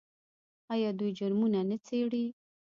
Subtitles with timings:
[0.73, 2.25] آیا دوی جرمونه نه څیړي؟